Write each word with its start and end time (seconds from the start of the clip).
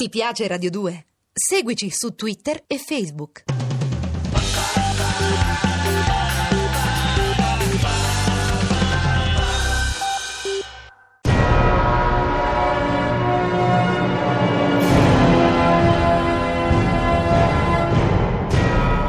Ti 0.00 0.08
piace 0.10 0.46
Radio 0.46 0.70
2? 0.70 1.06
Seguici 1.32 1.90
su 1.90 2.14
Twitter 2.14 2.62
e 2.68 2.78
Facebook. 2.78 3.42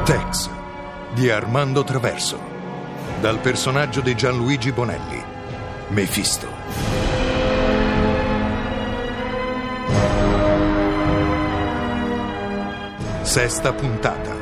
Tex 0.06 0.50
di 1.14 1.30
Armando 1.30 1.84
Traverso 1.84 2.40
dal 3.21 3.38
personaggio 3.38 4.02
di 4.02 4.16
Gianluigi 4.16 4.71
Bonelli 4.71 5.24
Mefisto 5.90 6.59
Sesta 13.39 13.71
puntata. 13.71 14.36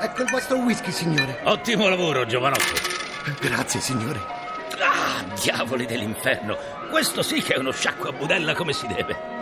Ecco 0.00 0.22
il 0.22 0.28
vostro 0.28 0.56
whisky, 0.56 0.90
signore. 0.90 1.38
Ottimo 1.44 1.88
lavoro, 1.88 2.26
giovanotto. 2.26 2.64
Grazie, 3.38 3.78
signore. 3.78 4.18
Ah, 4.80 5.24
diavoli 5.40 5.86
dell'inferno. 5.86 6.58
Questo 6.90 7.22
sì 7.22 7.40
che 7.40 7.54
è 7.54 7.58
uno 7.58 7.70
sciacquo 7.70 8.08
a 8.08 8.12
budella 8.12 8.54
come 8.56 8.72
si 8.72 8.88
deve. 8.88 9.39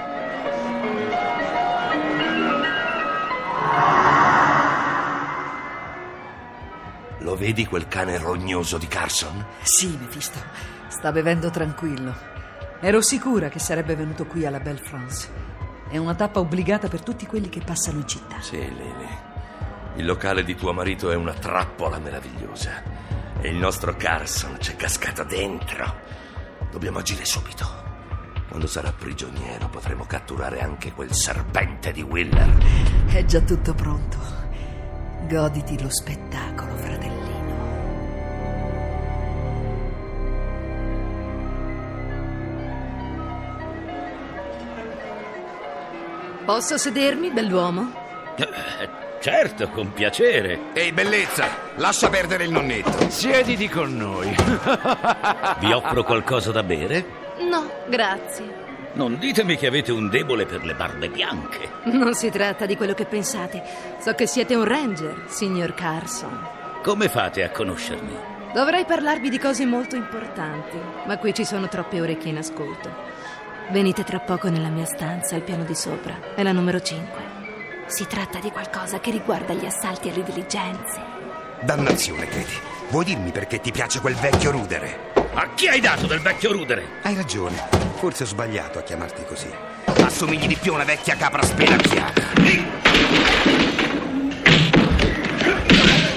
Lo 7.29 7.37
vedi 7.37 7.67
quel 7.67 7.89
cane 7.89 8.17
rognoso 8.17 8.79
di 8.79 8.87
Carson? 8.87 9.45
Sì, 9.61 9.95
Mephisto. 10.01 10.39
Sta 10.89 11.13
bevendo 11.13 11.51
tranquillo. 11.51 12.17
Ero 12.81 13.03
sicura 13.03 13.51
che 13.51 13.59
sarebbe 13.59 13.95
venuto 13.95 14.25
qui 14.25 14.47
alla 14.47 14.61
Belle 14.61 14.79
France. 14.79 15.29
È 15.91 15.99
una 15.99 16.15
tappa 16.15 16.41
obbligata 16.41 16.89
per 16.89 17.03
tutti 17.03 17.27
quelli 17.27 17.51
che 17.51 17.61
passano 17.61 17.99
in 17.99 18.09
città. 18.09 18.41
Sì, 18.41 18.57
Lily. 18.57 19.09
Il 19.97 20.07
locale 20.07 20.43
di 20.43 20.55
tuo 20.55 20.73
marito 20.73 21.11
è 21.11 21.17
una 21.17 21.35
trappola 21.35 21.99
meravigliosa. 21.99 22.83
E 23.43 23.49
il 23.51 23.57
nostro 23.57 23.95
Carson 23.95 24.57
c'è 24.57 24.75
cascato 24.77 25.23
dentro. 25.23 25.97
Dobbiamo 26.71 27.01
agire 27.01 27.27
subito. 27.27 27.67
Quando 28.49 28.67
sarà 28.67 28.91
prigioniero 28.91 29.69
potremo 29.69 30.07
catturare 30.07 30.63
anche 30.63 30.93
quel 30.93 31.13
serpente 31.13 31.93
di 31.93 32.01
Willer. 32.01 32.57
È 33.09 33.23
già 33.27 33.41
tutto 33.41 33.75
pronto. 33.75 34.17
Goditi 35.29 35.79
lo 35.83 35.91
spettacolo, 35.91 36.68
Posso 46.49 46.79
sedermi, 46.79 47.31
bell'uomo? 47.31 47.93
Eh, 48.37 48.89
certo, 49.21 49.69
con 49.69 49.93
piacere. 49.93 50.73
Ehi, 50.73 50.93
bellezza, 50.93 51.47
lascia 51.75 52.09
perdere 52.09 52.45
il 52.45 52.51
nonnetto. 52.51 53.11
Siediti 53.11 53.69
con 53.69 53.95
noi. 53.95 54.35
Vi 55.61 55.71
offro 55.71 56.05
qualcosa 56.05 56.51
da 56.51 56.63
bere? 56.63 57.05
No, 57.41 57.71
grazie. 57.87 58.47
Non 58.95 59.19
ditemi 59.19 59.59
che 59.59 59.67
avete 59.67 59.93
un 59.93 60.09
debole 60.09 60.47
per 60.47 60.65
le 60.65 60.73
barbe 60.73 61.11
bianche. 61.11 61.69
Non 61.83 62.15
si 62.15 62.31
tratta 62.31 62.65
di 62.65 62.79
quello 62.79 62.95
che 62.95 63.05
pensate. 63.05 63.63
So 64.01 64.15
che 64.15 64.27
siete 64.27 64.55
un 64.55 64.65
ranger, 64.65 65.25
signor 65.27 65.75
Carson. 65.75 66.47
Come 66.83 67.11
fate 67.11 67.45
a 67.45 67.51
conoscermi? 67.51 68.17
Dovrei 68.55 68.87
parlarvi 68.87 69.29
di 69.29 69.39
cose 69.39 69.67
molto 69.67 69.97
importanti, 69.97 70.79
ma 71.05 71.19
qui 71.19 71.35
ci 71.35 71.45
sono 71.45 71.69
troppe 71.69 72.01
orecchie 72.01 72.31
in 72.31 72.39
ascolto. 72.39 73.18
Venite 73.71 74.03
tra 74.03 74.19
poco 74.19 74.49
nella 74.49 74.71
mia 74.71 74.87
stanza, 74.87 75.35
al 75.35 75.43
piano 75.43 75.63
di 75.65 75.75
sopra. 75.75 76.35
È 76.35 76.43
la 76.43 76.53
numero 76.53 76.81
5. 76.81 77.23
Si 77.87 78.07
tratta 78.07 78.39
di 78.39 78.51
qualcosa 78.51 78.99
che 78.99 79.11
riguarda 79.11 79.53
gli 79.53 79.67
assalti 79.67 80.09
alle 80.09 80.23
diligenze. 80.23 80.99
Dannazione, 81.61 82.25
Katie. 82.25 82.77
Vuoi 82.89 83.05
dirmi 83.05 83.31
perché 83.31 83.61
ti 83.61 83.71
piace 83.71 84.01
quel 84.01 84.15
vecchio 84.15 84.53
rudere? 84.53 85.13
A 85.35 85.51
chi 85.55 85.69
hai 85.69 85.81
dato 85.81 86.07
del 86.07 86.21
vecchio 86.21 86.51
rudere? 86.51 87.01
Hai 87.03 87.15
ragione. 87.15 87.57
Forse 87.97 88.23
ho 88.23 88.27
sbagliato 88.27 88.79
a 88.79 88.83
chiamarti 88.83 89.25
così. 89.25 89.51
Assomigli 89.85 90.47
di 90.47 90.57
più 90.57 90.73
a 90.73 90.77
una 90.77 90.85
vecchia 90.85 91.17
capra 91.17 91.43
spelacchiata. 91.43 92.23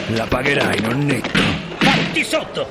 La 0.08 0.26
pagherai, 0.26 0.80
nonnetto. 0.80 1.40
Fatti 1.80 2.24
sotto! 2.24 2.70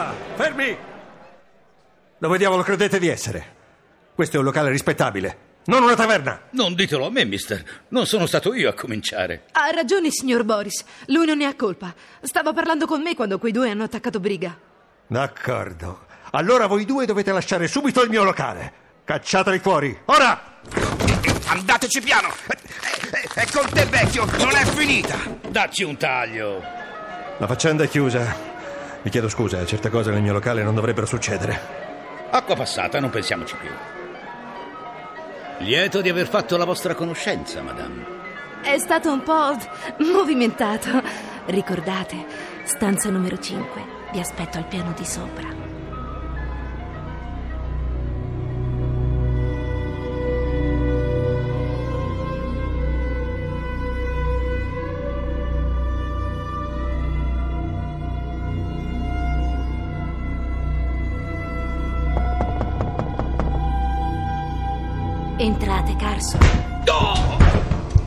Basta, 0.00 0.14
fermi! 0.34 0.78
Dove 2.16 2.38
diavolo 2.38 2.62
credete 2.62 2.98
di 2.98 3.08
essere? 3.08 3.58
Questo 4.14 4.36
è 4.36 4.38
un 4.38 4.46
locale 4.46 4.70
rispettabile, 4.70 5.36
non 5.66 5.82
una 5.82 5.94
taverna. 5.94 6.40
Non 6.52 6.74
ditelo 6.74 7.04
a 7.06 7.10
me, 7.10 7.26
mister. 7.26 7.62
Non 7.88 8.06
sono 8.06 8.24
stato 8.24 8.54
io 8.54 8.70
a 8.70 8.72
cominciare. 8.72 9.44
Ha 9.52 9.70
ragione, 9.74 10.10
signor 10.10 10.44
Boris. 10.44 10.84
Lui 11.06 11.26
non 11.26 11.36
ne 11.36 11.44
ha 11.44 11.54
colpa. 11.54 11.94
Stava 12.22 12.54
parlando 12.54 12.86
con 12.86 13.02
me 13.02 13.14
quando 13.14 13.38
quei 13.38 13.52
due 13.52 13.68
hanno 13.68 13.84
attaccato 13.84 14.20
Briga. 14.20 14.58
D'accordo. 15.06 16.06
Allora 16.30 16.66
voi 16.66 16.86
due 16.86 17.04
dovete 17.04 17.32
lasciare 17.32 17.68
subito 17.68 18.02
il 18.02 18.08
mio 18.08 18.24
locale. 18.24 18.72
Cacciateli 19.04 19.58
fuori, 19.58 19.98
ora! 20.06 20.60
Andateci 21.46 22.00
piano! 22.00 22.28
È 23.34 23.44
con 23.52 23.68
te, 23.70 23.84
vecchio! 23.84 24.24
Non 24.38 24.54
è 24.54 24.64
finita! 24.64 25.18
Dacci 25.46 25.82
un 25.82 25.96
taglio. 25.98 26.62
La 27.38 27.46
faccenda 27.46 27.84
è 27.84 27.88
chiusa. 27.88 28.49
Mi 29.02 29.10
chiedo 29.10 29.28
scusa, 29.28 29.64
certe 29.64 29.88
cose 29.88 30.10
nel 30.10 30.20
mio 30.20 30.34
locale 30.34 30.62
non 30.62 30.74
dovrebbero 30.74 31.06
succedere. 31.06 31.58
Acqua 32.30 32.54
passata, 32.54 33.00
non 33.00 33.10
pensiamoci 33.10 33.56
più. 33.56 33.70
Lieto 35.58 36.00
di 36.00 36.08
aver 36.08 36.26
fatto 36.26 36.56
la 36.56 36.64
vostra 36.64 36.94
conoscenza, 36.94 37.62
madame. 37.62 38.18
È 38.62 38.76
stato 38.78 39.10
un 39.10 39.22
po' 39.22 39.56
movimentato. 39.98 41.02
Ricordate, 41.46 42.26
stanza 42.64 43.08
numero 43.08 43.38
5. 43.38 43.82
Vi 44.12 44.20
aspetto 44.20 44.58
al 44.58 44.66
piano 44.66 44.92
di 44.96 45.04
sopra. 45.04 45.69
Entrate, 65.42 65.96
Carson. 65.96 66.38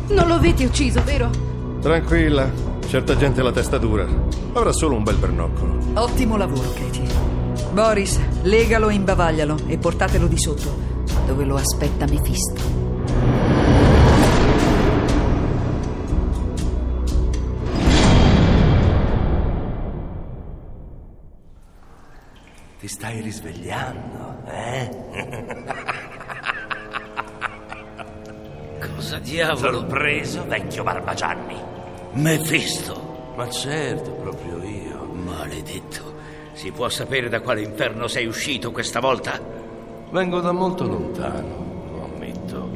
Non 0.09 0.27
lo 0.27 0.35
avete 0.35 0.65
ucciso, 0.65 1.03
vero? 1.03 1.31
Tranquilla, 1.81 2.47
certa 2.87 3.17
gente 3.17 3.41
ha 3.41 3.43
la 3.43 3.51
testa 3.51 3.79
dura. 3.79 4.05
Avrà 4.53 4.71
solo 4.71 4.97
un 4.97 5.01
bel 5.01 5.15
bernoccolo. 5.15 5.79
Ottimo 5.95 6.37
lavoro, 6.37 6.71
Katie. 6.73 7.07
Boris, 7.71 8.19
legalo 8.43 8.89
e 8.89 8.93
imbavaglialo 8.93 9.61
e 9.65 9.79
portatelo 9.79 10.27
di 10.27 10.37
sotto, 10.37 10.77
dove 11.25 11.43
lo 11.43 11.55
aspetta 11.55 12.05
Mephisto. 12.05 12.61
Ti 22.79 22.87
stai 22.87 23.21
risvegliando, 23.21 24.43
eh? 24.45 26.11
Cosa 29.13 29.25
diavolo? 29.25 29.77
Sorpreso, 29.77 30.43
vecchio 30.47 30.81
Barbagianni? 30.81 31.55
Mefisto. 32.13 33.33
Ma 33.35 33.47
certo, 33.47 34.09
proprio 34.09 34.57
io. 34.63 35.05
Maledetto. 35.05 36.15
Si 36.53 36.71
può 36.71 36.89
sapere 36.89 37.29
da 37.29 37.41
quale 37.41 37.61
inferno 37.61 38.07
sei 38.07 38.25
uscito 38.25 38.71
questa 38.71 38.99
volta? 38.99 39.39
Vengo 40.09 40.39
da 40.39 40.51
molto 40.51 40.87
lontano, 40.87 41.91
lo 41.91 42.03
ammetto. 42.05 42.69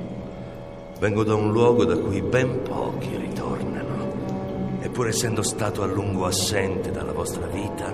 Vengo 0.99 1.23
da 1.23 1.33
un 1.33 1.51
luogo 1.51 1.85
da 1.85 1.97
cui 1.97 2.21
ben 2.21 2.61
pochi 2.61 3.15
ritornano. 3.15 4.77
Eppur 4.81 5.07
essendo 5.07 5.41
stato 5.41 5.81
a 5.81 5.87
lungo 5.87 6.27
assente 6.27 6.91
dalla 6.91 7.13
vostra 7.13 7.47
vita, 7.47 7.91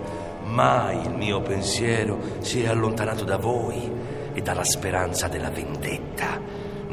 mai 0.48 1.00
il 1.02 1.12
mio 1.12 1.40
pensiero 1.40 2.20
si 2.40 2.64
è 2.64 2.68
allontanato 2.68 3.24
da 3.24 3.38
voi 3.38 3.90
e 4.34 4.42
dalla 4.42 4.66
speranza 4.66 5.30
della 5.30 5.50
vendetta, 5.50 6.42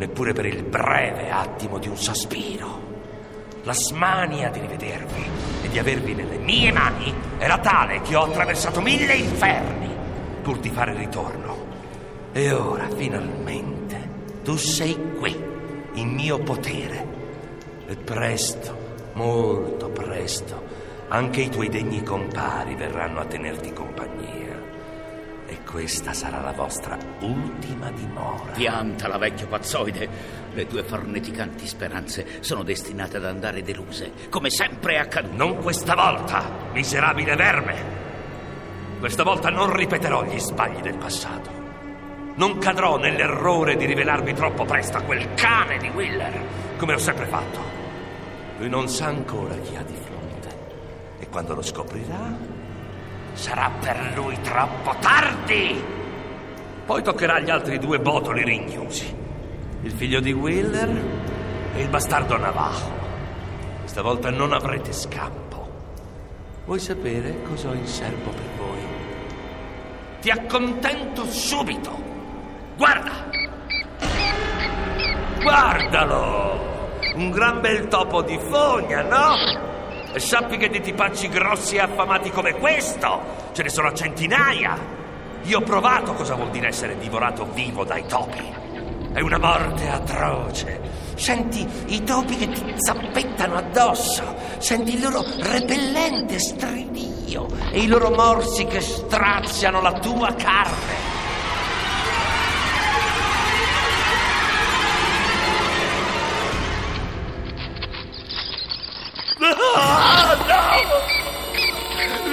neppure 0.01 0.33
per 0.33 0.47
il 0.47 0.63
breve 0.63 1.31
attimo 1.31 1.77
di 1.77 1.87
un 1.87 1.97
sospiro. 1.97 2.89
La 3.65 3.75
smania 3.75 4.49
di 4.49 4.59
rivedervi 4.59 5.25
e 5.63 5.69
di 5.69 5.79
avervi 5.79 6.15
nelle 6.15 6.39
mie 6.39 6.73
mani 6.73 7.13
era 7.37 7.59
tale 7.59 8.01
che 8.01 8.17
ho 8.17 8.23
attraversato 8.23 8.81
mille 8.81 9.13
inferni 9.13 9.91
pur 10.41 10.59
di 10.59 10.71
fare 10.71 10.95
ritorno. 10.95 11.69
E 12.33 12.51
ora, 12.51 12.89
finalmente, 12.89 13.79
Tu 14.43 14.57
sei 14.57 14.97
qui, 15.19 15.37
in 15.95 16.09
mio 16.15 16.39
potere. 16.39 17.07
E 17.87 17.95
presto, 17.97 18.75
molto 19.13 19.91
presto, 19.91 20.63
anche 21.09 21.43
i 21.43 21.51
tuoi 21.51 21.69
degni 21.69 22.03
compari 22.03 22.75
verranno 22.75 23.21
a 23.21 23.27
tenerti 23.27 23.71
compagnia. 23.75 24.59
E 25.51 25.65
questa 25.65 26.13
sarà 26.13 26.41
la 26.41 26.53
vostra 26.53 26.97
ultima 27.23 27.91
dimora. 27.91 28.53
Piantala, 28.53 29.19
vecchio 29.19 29.49
pazzoide. 29.49 30.09
Le 30.53 30.67
tue 30.69 30.85
farneticanti 30.85 31.67
speranze 31.67 32.25
sono 32.39 32.63
destinate 32.63 33.17
ad 33.17 33.25
andare 33.25 33.61
deluse, 33.65 34.13
come 34.29 34.49
sempre 34.49 34.95
è 34.95 34.99
accaduto. 34.99 35.35
Non 35.35 35.57
questa 35.57 35.97
volta, 35.97 36.69
miserabile 36.73 37.35
verme. 37.35 37.75
Questa 39.01 39.25
volta 39.25 39.51
non 39.51 39.75
ripeterò 39.75 40.23
gli 40.23 40.39
sbagli 40.39 40.83
del 40.83 40.97
passato. 40.97 41.51
Non 42.37 42.59
cadrò 42.59 42.97
nell'errore 42.97 43.75
di 43.75 43.87
rivelarmi 43.87 44.33
troppo 44.35 44.65
presto 44.65 44.99
a 44.99 45.03
quel 45.03 45.35
cane 45.35 45.79
di 45.79 45.89
Willer, 45.89 46.45
come 46.77 46.95
ho 46.95 46.99
sempre 46.99 47.27
fatto. 47.27 47.59
Lui 48.59 48.69
non 48.69 48.89
sa 48.89 49.07
ancora 49.07 49.57
chi 49.57 49.75
ha 49.75 49.83
di 49.83 49.97
fronte. 49.97 50.57
E 51.19 51.29
quando 51.29 51.55
lo 51.57 51.63
scoprirà, 51.63 52.60
sarà 53.41 53.71
per 53.81 54.13
lui 54.15 54.39
troppo 54.43 54.95
tardi. 55.01 55.83
Poi 56.85 57.03
toccherà 57.03 57.37
agli 57.37 57.49
altri 57.49 57.79
due 57.79 57.99
botoli 57.99 58.45
rignosi. 58.45 59.17
Il 59.81 59.93
figlio 59.93 60.21
di 60.21 60.31
Willer 60.31 60.91
e 61.75 61.81
il 61.81 61.89
bastardo 61.89 62.37
Navajo. 62.37 62.93
Stavolta 63.85 64.29
non 64.29 64.53
avrete 64.53 64.93
scampo. 64.93 65.69
Vuoi 66.67 66.79
sapere 66.79 67.43
cosa 67.45 67.71
ho 67.71 67.73
in 67.73 67.87
serbo 67.87 68.29
per 68.29 68.49
voi? 68.59 68.79
Ti 70.21 70.31
accontento 70.31 71.25
subito. 71.25 71.99
Guarda! 72.77 73.31
Guardalo! 75.41 76.89
Un 77.15 77.31
gran 77.31 77.63
bel 77.63 77.89
topo 77.89 78.21
di 78.21 78.39
fogna, 78.39 79.01
no? 79.01 79.70
E 80.13 80.19
sappi 80.19 80.57
che 80.57 80.69
di 80.69 80.81
tipacci 80.81 81.29
grossi 81.29 81.77
e 81.77 81.81
affamati 81.81 82.31
come 82.31 82.55
questo 82.55 83.49
ce 83.53 83.63
ne 83.63 83.69
sono 83.69 83.89
a 83.89 83.95
centinaia. 83.95 84.77
Io 85.43 85.59
ho 85.59 85.63
provato 85.63 86.15
cosa 86.15 86.35
vuol 86.35 86.51
dire 86.51 86.69
essere 86.69 86.99
divorato 86.99 87.47
vivo 87.53 87.85
dai 87.85 88.05
topi. 88.07 88.53
È 89.13 89.21
una 89.21 89.39
morte 89.39 89.89
atroce. 89.89 90.81
Senti 91.15 91.67
i 91.87 92.03
topi 92.03 92.37
che 92.37 92.49
ti 92.49 92.75
zappettano 92.77 93.57
addosso. 93.57 94.35
Senti 94.59 94.95
il 94.95 95.03
loro 95.03 95.25
repellente 95.39 96.39
stridio 96.39 97.47
e 97.71 97.81
i 97.81 97.87
loro 97.87 98.11
morsi 98.11 98.65
che 98.67 98.81
straziano 98.81 99.81
la 99.81 99.93
tua 99.93 100.35
carne. 100.35 101.10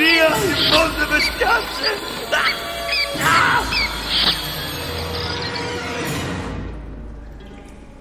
Via, 0.07 0.33
immonde 0.38 1.06
bestiacce! 1.07 2.00
Ah! 3.19 3.63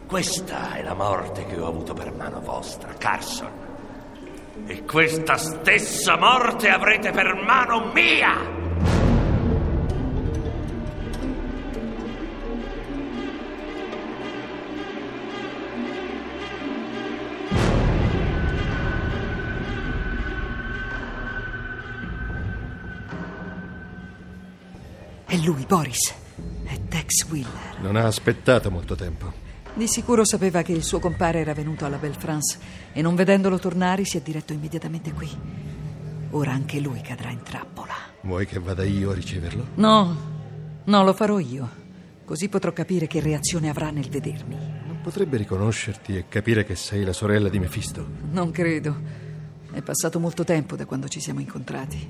Questa 0.06 0.74
è 0.74 0.82
la 0.84 0.94
morte 0.94 1.44
che 1.46 1.58
ho 1.58 1.66
avuto 1.66 1.94
per 1.94 2.12
mano 2.12 2.40
vostra, 2.40 2.92
Carson. 2.92 3.50
E 4.66 4.84
questa 4.84 5.36
stessa 5.36 6.16
morte 6.16 6.68
avrete 6.68 7.10
per 7.10 7.42
mano 7.44 7.90
mia! 7.92 8.55
Lui, 25.46 25.64
Boris. 25.64 26.12
È 26.64 26.76
Tex 26.88 27.30
Willer. 27.30 27.78
Non 27.80 27.94
ha 27.94 28.04
aspettato 28.04 28.68
molto 28.68 28.96
tempo. 28.96 29.32
Di 29.74 29.86
sicuro 29.86 30.24
sapeva 30.24 30.62
che 30.62 30.72
il 30.72 30.82
suo 30.82 30.98
compare 30.98 31.38
era 31.38 31.54
venuto 31.54 31.84
alla 31.84 31.98
Belle 31.98 32.18
France 32.18 32.58
e 32.92 33.00
non 33.00 33.14
vedendolo 33.14 33.58
tornare 33.58 34.04
si 34.04 34.16
è 34.16 34.20
diretto 34.22 34.52
immediatamente 34.52 35.12
qui. 35.12 35.30
Ora 36.30 36.50
anche 36.50 36.80
lui 36.80 37.00
cadrà 37.00 37.30
in 37.30 37.42
trappola. 37.44 37.94
Vuoi 38.22 38.44
che 38.44 38.58
vada 38.58 38.82
io 38.82 39.12
a 39.12 39.14
riceverlo? 39.14 39.66
No, 39.74 40.16
no, 40.82 41.04
lo 41.04 41.12
farò 41.12 41.38
io. 41.38 41.84
Così 42.24 42.48
potrò 42.48 42.72
capire 42.72 43.06
che 43.06 43.20
reazione 43.20 43.68
avrà 43.68 43.90
nel 43.90 44.08
vedermi. 44.08 44.56
Non 44.84 44.98
potrebbe 45.00 45.36
riconoscerti 45.36 46.16
e 46.16 46.24
capire 46.28 46.64
che 46.64 46.74
sei 46.74 47.04
la 47.04 47.12
sorella 47.12 47.48
di 47.48 47.60
Mefisto? 47.60 48.04
Non 48.32 48.50
credo. 48.50 48.96
È 49.70 49.80
passato 49.80 50.18
molto 50.18 50.42
tempo 50.42 50.74
da 50.74 50.86
quando 50.86 51.06
ci 51.06 51.20
siamo 51.20 51.38
incontrati. 51.38 52.08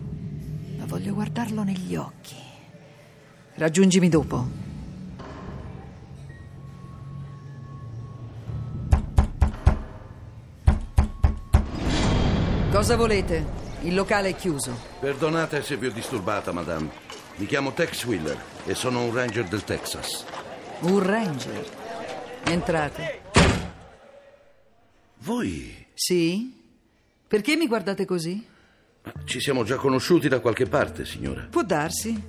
Ma 0.79 0.87
voglio 0.87 1.12
guardarlo 1.12 1.62
negli 1.65 1.97
occhi. 1.97 2.45
Raggiungimi 3.56 4.08
dopo. 4.11 4.47
Cosa 12.70 12.97
volete? 12.97 13.64
Il 13.82 13.94
locale 13.94 14.31
è 14.31 14.35
chiuso. 14.35 14.76
Perdonate 15.00 15.62
se 15.62 15.76
vi 15.76 15.87
ho 15.87 15.93
disturbata, 15.93 16.53
madame. 16.53 16.91
Mi 17.37 17.47
chiamo 17.47 17.73
Tex 17.73 18.05
Wheeler 18.05 18.38
e 18.67 18.75
sono 18.75 19.03
un 19.05 19.14
ranger 19.14 19.44
del 19.47 19.64
Texas. 19.64 20.25
Un 20.81 21.02
ranger. 21.02 21.64
Entrate. 22.44 23.20
Voi 25.20 25.87
Sì? 25.94 26.55
Perché 27.26 27.56
mi 27.56 27.67
guardate 27.67 28.05
così? 28.05 28.55
ci 29.25 29.41
siamo 29.41 29.62
già 29.64 29.76
conosciuti 29.76 30.29
da 30.29 30.41
qualche 30.41 30.67
parte, 30.67 31.05
signora. 31.05 31.47
Può 31.49 31.62
darsi. 31.62 32.20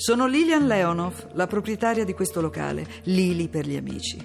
Sono 0.00 0.26
Lilian 0.26 0.66
Leonov, 0.66 1.26
la 1.34 1.46
proprietaria 1.46 2.06
di 2.06 2.14
questo 2.14 2.40
locale, 2.40 2.86
Lili 3.02 3.48
per 3.48 3.66
gli 3.66 3.76
amici. 3.76 4.16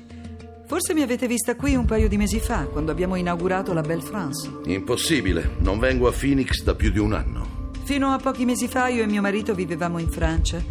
Forse 0.65 0.93
mi 0.93 1.01
avete 1.01 1.27
vista 1.27 1.57
qui 1.57 1.75
un 1.75 1.83
paio 1.83 2.07
di 2.07 2.15
mesi 2.15 2.39
fa, 2.39 2.63
quando 2.63 2.93
abbiamo 2.93 3.15
inaugurato 3.15 3.73
la 3.73 3.81
Belle 3.81 4.01
France. 4.01 4.49
Impossibile, 4.67 5.55
non 5.57 5.77
vengo 5.77 6.07
a 6.07 6.13
Phoenix 6.17 6.63
da 6.63 6.75
più 6.75 6.91
di 6.91 6.99
un 6.99 7.11
anno. 7.11 7.71
Fino 7.83 8.13
a 8.13 8.17
pochi 8.19 8.45
mesi 8.45 8.69
fa 8.69 8.87
io 8.87 9.03
e 9.03 9.05
mio 9.05 9.19
marito 9.21 9.53
vivevamo 9.53 9.99
in 9.99 10.09
Francia. 10.09 10.63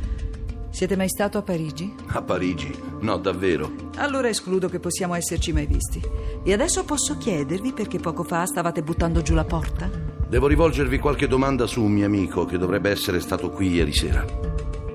Siete 0.71 0.97
mai 0.97 1.11
stato 1.11 1.37
a 1.37 1.43
Parigi? 1.43 1.95
A 2.06 2.23
Parigi? 2.23 2.75
No, 3.01 3.19
davvero. 3.19 3.91
Allora 3.97 4.31
escludo 4.31 4.71
che 4.71 4.81
possiamo 4.81 5.15
esserci 5.15 5.53
mai 5.53 5.67
visti. 5.67 6.01
E 6.43 6.51
adesso 6.51 6.82
posso 6.84 7.19
chiedervi 7.19 7.75
perché 7.75 7.99
poco 7.99 8.23
fa 8.23 8.46
stavate 8.46 8.82
buttando 8.82 9.20
giù 9.20 9.34
la 9.34 9.44
porta? 9.44 9.91
Devo 10.27 10.46
rivolgervi 10.46 10.99
qualche 10.99 11.29
domanda 11.29 11.67
su 11.67 11.82
un 11.82 11.93
mio 11.93 12.06
amico 12.06 12.46
che 12.46 12.56
dovrebbe 12.56 12.89
essere 12.89 13.20
stato 13.20 13.51
qui 13.51 13.70
ieri 13.70 13.93
sera. 13.93 14.54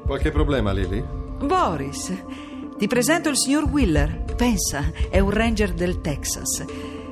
Qualche 0.10 0.32
problema, 0.32 0.72
Lily? 0.72 1.06
Boris, 1.46 2.12
ti 2.80 2.88
presento 2.88 3.30
il 3.30 3.38
signor 3.38 3.66
Willer. 3.66 4.24
Pensa, 4.36 4.92
è 5.08 5.20
un 5.20 5.30
ranger 5.30 5.72
del 5.72 6.02
Texas. 6.02 6.66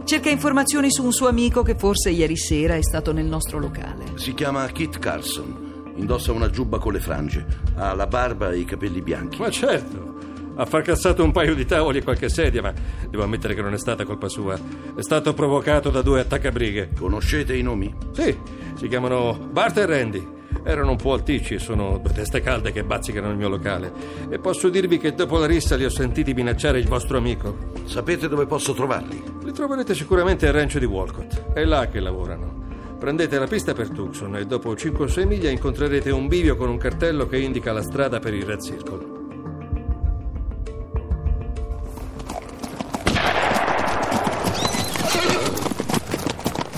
Cerca 0.04 0.32
informazioni 0.32 0.92
su 0.92 1.04
un 1.04 1.12
suo 1.12 1.28
amico 1.28 1.62
che 1.62 1.76
forse 1.76 2.10
ieri 2.10 2.36
sera 2.36 2.74
è 2.74 2.82
stato 2.82 3.14
nel 3.14 3.28
nostro 3.28 3.60
locale. 3.60 4.06
Si 4.16 4.34
chiama 4.34 4.66
Kit 4.70 4.98
Carson. 4.98 5.92
Indossa 5.98 6.32
una 6.32 6.50
giubba 6.50 6.80
con 6.80 6.94
le 6.94 7.00
frange. 7.00 7.46
Ha 7.76 7.94
la 7.94 8.08
barba 8.08 8.50
e 8.50 8.58
i 8.58 8.66
capelli 8.66 9.04
bianchi. 9.04 9.42
Ma 9.42 9.52
certo. 9.52 10.16
Ha 10.56 10.66
fracassato 10.66 11.24
un 11.24 11.32
paio 11.32 11.54
di 11.54 11.66
tavoli 11.66 12.00
e 12.00 12.04
qualche 12.04 12.30
sedia, 12.30 12.64
ma 12.64 12.74
devo 13.08 13.22
ammettere 13.22 13.54
che 13.54 13.62
non 13.62 13.76
è 13.76 13.78
stata 13.78 14.06
colpa 14.06 14.28
sua. 14.28 14.56
È 14.96 15.02
stato 15.04 15.36
provocato 15.36 15.92
da 15.92 16.02
due 16.02 16.22
attaccabrighe. 16.22 16.94
Conoscete 16.98 17.56
i 17.56 17.62
nomi? 17.62 17.94
Sì, 18.14 18.36
si 18.74 18.88
chiamano 18.88 19.38
Bart 19.52 19.78
e 19.78 19.86
Randy. 19.86 20.36
Erano 20.68 20.92
un 20.92 20.98
po' 20.98 21.14
alticci 21.14 21.54
e 21.54 21.60
sono 21.60 21.98
due 21.98 22.12
teste 22.12 22.42
calde 22.42 22.74
che 22.74 22.84
bazzicano 22.84 23.30
il 23.30 23.38
mio 23.38 23.48
locale. 23.48 23.90
E 24.30 24.38
posso 24.38 24.68
dirvi 24.68 24.98
che 24.98 25.14
dopo 25.14 25.38
la 25.38 25.46
rissa 25.46 25.78
li 25.78 25.86
ho 25.86 25.90
sentiti 25.90 26.34
minacciare 26.34 26.78
il 26.78 26.90
vostro 26.90 27.18
amico. 27.18 27.56
Sapete 27.86 28.28
dove 28.28 28.48
posso 28.48 28.74
trovarli? 28.74 29.24
Li 29.44 29.54
troverete 29.54 29.96
sicuramente 29.96 30.46
al 30.46 30.52
rancio 30.52 30.78
di 30.78 30.84
Walcott. 30.84 31.54
È 31.54 31.64
là 31.64 31.88
che 31.88 32.02
lavorano. 32.02 32.66
Prendete 33.00 33.40
la 33.40 33.48
pista 33.48 33.74
per 33.74 33.92
Tucson 33.92 34.36
e 34.36 34.46
dopo 34.46 34.76
5 34.76 35.06
o 35.06 35.08
6 35.08 35.26
miglia 35.26 35.50
incontrerete 35.50 36.12
un 36.12 36.28
bivio 36.28 36.58
con 36.58 36.68
un 36.68 36.78
cartello 36.78 37.28
che 37.28 37.38
indica 37.38 37.72
la 37.72 37.82
strada 37.82 38.20
per 38.20 38.34
il 38.34 38.44
Red 38.44 38.62
Circle. 38.62 39.16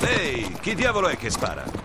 Ehi, 0.05 0.57
chi 0.61 0.75
diavolo 0.75 1.07
è 1.07 1.17
che 1.17 1.31
spara? 1.31 1.78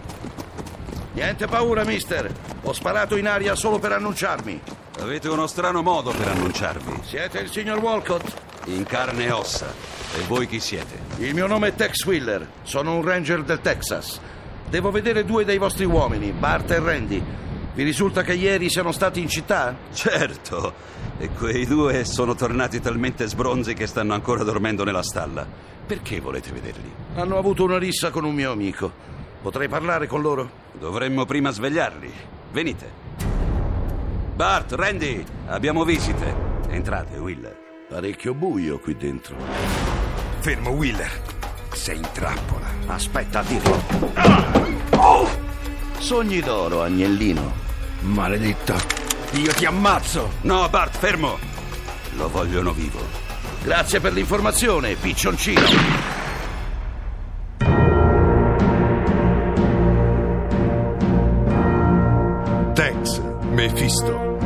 Niente 1.14 1.47
paura, 1.47 1.85
mister. 1.85 2.28
Ho 2.62 2.73
sparato 2.73 3.16
in 3.16 3.28
aria 3.28 3.54
solo 3.54 3.78
per 3.78 3.92
annunciarmi. 3.92 4.61
Avete 5.00 5.28
uno 5.28 5.47
strano 5.47 5.80
modo 5.80 6.11
per 6.11 6.26
annunciarvi. 6.26 7.02
Siete 7.04 7.38
il 7.38 7.50
signor 7.50 7.78
Walcott? 7.78 8.33
In 8.66 8.85
carne 8.85 9.26
e 9.26 9.30
ossa. 9.30 9.66
E 10.16 10.23
voi 10.26 10.49
chi 10.49 10.59
siete? 10.59 10.99
Il 11.18 11.33
mio 11.33 11.47
nome 11.47 11.68
è 11.68 11.75
Tex 11.75 12.04
Wheeler. 12.04 12.47
Sono 12.62 12.97
un 12.97 13.04
ranger 13.04 13.44
del 13.44 13.61
Texas. 13.61 14.21
Devo 14.68 14.90
vedere 14.90 15.25
due 15.25 15.44
dei 15.44 15.59
vostri 15.59 15.85
uomini, 15.85 16.33
Bart 16.33 16.73
e 16.73 16.80
Randy. 16.80 17.23
Vi 17.75 17.83
risulta 17.85 18.23
che 18.23 18.35
ieri 18.35 18.68
siano 18.68 18.90
stati 18.90 19.21
in 19.21 19.28
città? 19.28 19.76
Certo, 19.92 20.75
e 21.18 21.28
quei 21.28 21.64
due 21.64 22.04
sono 22.04 22.35
tornati 22.35 22.80
talmente 22.80 23.26
sbronzi 23.26 23.75
che 23.75 23.87
stanno 23.87 24.14
ancora 24.14 24.42
dormendo 24.42 24.83
nella 24.83 25.02
stalla. 25.02 25.47
Perché 25.87 26.18
volete 26.18 26.50
vederli? 26.50 26.92
Hanno 27.14 27.38
avuto 27.38 27.62
una 27.62 27.78
rissa 27.78 28.11
con 28.11 28.25
un 28.25 28.35
mio 28.35 28.50
amico. 28.50 29.12
Potrei 29.45 29.69
parlare 29.69 30.07
con 30.07 30.23
loro? 30.23 30.49
Dovremmo 30.73 31.27
prima 31.27 31.51
svegliarli. 31.51 32.11
Venite. 32.51 32.91
Bart, 34.35 34.73
Randy, 34.73 35.23
abbiamo 35.49 35.85
visite. 35.85 36.35
Entrate, 36.71 37.19
Willer. 37.19 37.55
Parecchio 37.87 38.33
buio 38.33 38.79
qui 38.79 38.97
dentro. 38.97 39.37
Fermo, 40.39 40.71
Willer. 40.71 41.11
Sei 41.73 41.99
in 41.99 42.09
trappola. 42.11 42.69
Aspetta 42.87 43.41
a 43.41 43.43
dirlo. 43.43 43.83
Oh! 44.97 45.29
Sogni 45.99 46.41
d'oro, 46.41 46.81
agnellino. 46.81 47.53
Maledetto. 48.01 48.77
Io 49.33 49.53
ti 49.53 49.67
ammazzo. 49.67 50.31
No, 50.41 50.67
Bart, 50.71 50.97
fermo. 50.97 51.37
Lo 52.17 52.31
vogliono 52.31 52.73
vivo. 52.73 53.01
Grazie 53.63 54.01
per 54.01 54.15
l'informazione, 54.15 54.95
piccioncino. 54.95 56.24
Tex, 63.64 63.73
Mephisto. 63.73 64.37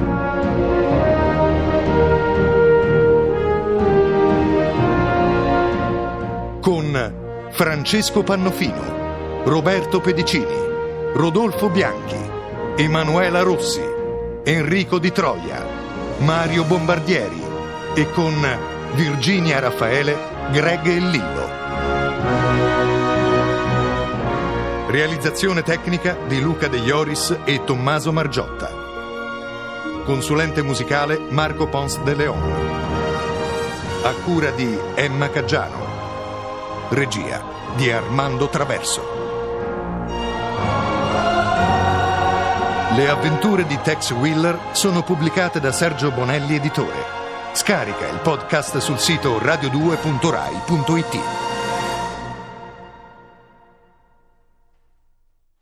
Con 6.60 7.14
Francesco 7.50 8.22
Pannofino, 8.22 9.42
Roberto 9.44 10.00
Pedicini, 10.00 10.46
Rodolfo 11.14 11.68
Bianchi, 11.68 12.16
Emanuela 12.76 13.42
Rossi, 13.42 13.82
Enrico 14.44 14.98
Di 14.98 15.10
Troia, 15.10 15.66
Mario 16.18 16.64
Bombardieri 16.64 17.42
e 17.94 18.10
con 18.12 18.34
Virginia 18.94 19.58
Raffaele, 19.58 20.16
Greg 20.52 20.86
e 20.86 20.98
Lillo. 20.98 21.56
Realizzazione 24.88 25.62
tecnica 25.62 26.16
di 26.26 26.40
Luca 26.40 26.68
De 26.68 26.78
Ioris 26.78 27.36
e 27.44 27.62
Tommaso 27.64 28.10
Margiotta. 28.12 28.77
Consulente 30.08 30.62
musicale 30.62 31.18
Marco 31.18 31.68
Pons 31.68 32.02
de 32.02 32.14
Leon. 32.14 32.42
A 34.04 34.12
cura 34.24 34.50
di 34.52 34.74
Emma 34.94 35.28
Caggiano. 35.28 36.88
Regia 36.88 37.44
di 37.76 37.90
Armando 37.90 38.48
Traverso. 38.48 39.02
Le 42.94 43.06
avventure 43.06 43.66
di 43.66 43.78
Tex 43.82 44.12
Wheeler 44.12 44.70
sono 44.72 45.02
pubblicate 45.02 45.60
da 45.60 45.72
Sergio 45.72 46.10
Bonelli 46.10 46.54
Editore. 46.54 47.04
Scarica 47.52 48.08
il 48.08 48.20
podcast 48.20 48.78
sul 48.78 48.98
sito 48.98 49.38
radio2.rai.it. 49.38 51.20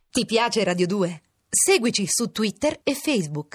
Ti 0.09 0.25
piace 0.25 0.63
Radio 0.63 0.87
2? 0.87 1.23
Seguici 1.49 2.07
su 2.07 2.31
Twitter 2.31 2.79
e 2.85 2.95
Facebook. 2.95 3.55